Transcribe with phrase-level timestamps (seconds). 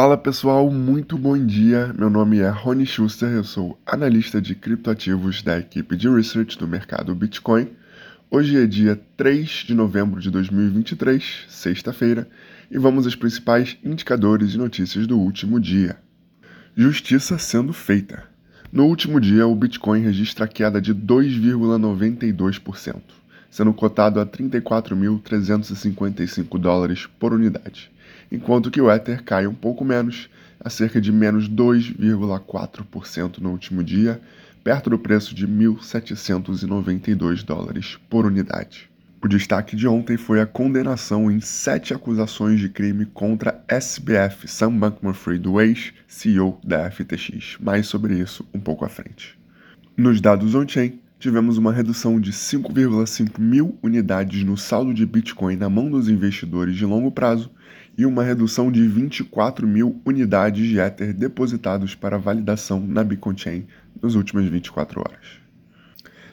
[0.00, 1.92] Fala pessoal, muito bom dia.
[1.98, 6.68] Meu nome é Rony Schuster, eu sou analista de criptoativos da equipe de research do
[6.68, 7.70] mercado Bitcoin.
[8.30, 12.28] Hoje é dia 3 de novembro de 2023, sexta-feira,
[12.70, 15.96] e vamos aos principais indicadores e notícias do último dia.
[16.76, 18.22] Justiça sendo feita.
[18.70, 23.02] No último dia, o Bitcoin registra queda de 2,92%,
[23.50, 27.90] sendo cotado a 34.355 dólares por unidade
[28.30, 30.28] enquanto que o Ether cai um pouco menos,
[30.60, 34.20] a cerca de menos 2,4% no último dia,
[34.62, 38.88] perto do preço de 1.792 dólares por unidade.
[39.20, 44.78] O destaque de ontem foi a condenação em sete acusações de crime contra SBF, Sam
[44.78, 47.56] Bankman-Fried, o ex-CEO da FTX.
[47.58, 49.36] Mais sobre isso um pouco à frente.
[49.96, 55.68] Nos dados on-chain, tivemos uma redução de 5,5 mil unidades no saldo de Bitcoin na
[55.68, 57.50] mão dos investidores de longo prazo
[57.96, 63.66] e uma redução de 24 mil unidades de Ether depositados para validação na Bitcoin Chain
[64.00, 65.48] nas últimas 24 horas.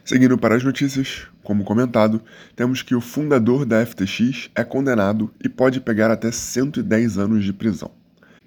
[0.03, 2.21] Seguindo para as notícias, como comentado,
[2.55, 7.51] temos que o fundador da FTX é condenado e pode pegar até 110 anos de
[7.51, 7.89] prisão.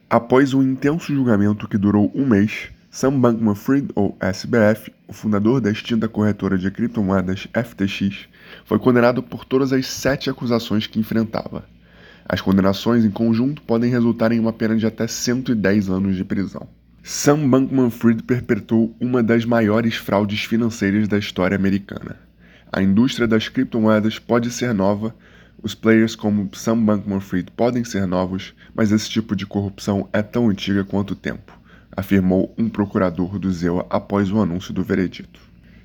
[0.09, 5.71] Após um intenso julgamento que durou um mês, Sam Bankman-Fried, ou SBF, o fundador da
[5.71, 8.27] extinta corretora de criptomoedas FTX,
[8.65, 11.65] foi condenado por todas as sete acusações que enfrentava.
[12.27, 16.67] As condenações em conjunto podem resultar em uma pena de até 110 anos de prisão.
[17.03, 22.17] Sam Bankman-Fried perpetrou uma das maiores fraudes financeiras da história americana.
[22.73, 25.15] A indústria das criptomoedas pode ser nova,
[25.63, 30.49] os players como Sam Bankman-Fried podem ser novos, mas esse tipo de corrupção é tão
[30.49, 31.58] antiga quanto o tempo
[31.99, 35.41] afirmou um procurador do ZEUA após o anúncio do veredito.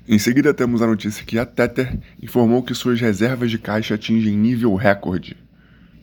[0.06, 4.36] Em seguida, temos a notícia que a Tether informou que suas reservas de caixa atingem
[4.36, 5.36] nível recorde.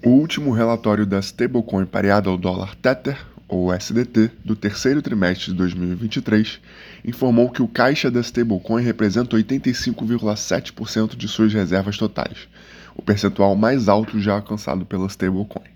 [0.03, 5.57] O último relatório da stablecoin pareada ao dólar Tether, ou SDT, do terceiro trimestre de
[5.57, 6.59] 2023,
[7.05, 12.49] informou que o caixa da stablecoin representa 85,7% de suas reservas totais,
[12.97, 15.71] o percentual mais alto já alcançado pela stablecoin.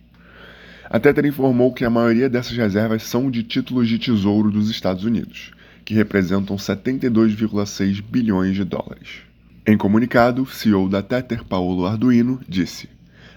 [0.87, 5.03] A Tether informou que a maioria dessas reservas são de títulos de tesouro dos Estados
[5.03, 5.51] Unidos,
[5.83, 9.23] que representam 72,6 bilhões de dólares.
[9.65, 12.87] Em comunicado, o CEO da Tether, Paulo Arduino, disse: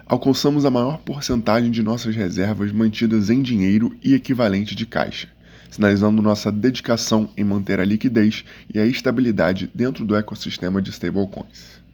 [0.04, 5.28] Alcançamos a maior porcentagem de nossas reservas mantidas em dinheiro e equivalente de caixa,
[5.70, 11.87] sinalizando nossa dedicação em manter a liquidez e a estabilidade dentro do ecossistema de stablecoins.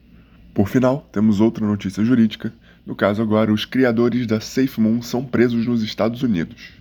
[0.55, 2.53] Por final, temos outra notícia jurídica
[2.87, 6.73] no caso agora, os criadores da SafeMoon são presos nos Estados Unidos.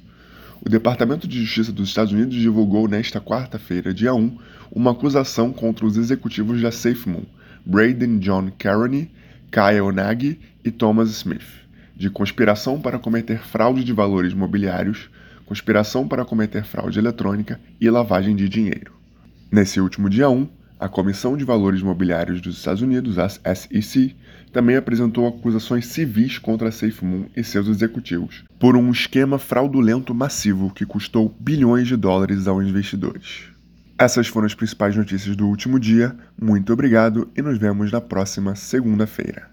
[0.61, 4.37] O Departamento de Justiça dos Estados Unidos divulgou nesta quarta-feira, dia 1,
[4.71, 7.23] uma acusação contra os executivos da SafeMoon,
[7.65, 9.09] Braden John Carney,
[9.49, 11.47] Kyle Nagy e Thomas Smith,
[11.95, 15.09] de conspiração para cometer fraude de valores mobiliários,
[15.45, 18.91] conspiração para cometer fraude eletrônica e lavagem de dinheiro.
[19.49, 20.49] Nesse último dia 1,
[20.83, 24.13] a Comissão de Valores Mobiliários dos Estados Unidos, a SEC,
[24.51, 30.73] também apresentou acusações civis contra a SafeMoon e seus executivos por um esquema fraudulento massivo
[30.73, 33.45] que custou bilhões de dólares aos investidores.
[33.97, 36.17] Essas foram as principais notícias do último dia.
[36.37, 39.49] Muito obrigado e nos vemos na próxima segunda-feira.